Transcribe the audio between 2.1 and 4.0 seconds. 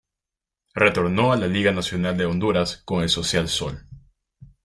de Honduras con el Social Sol.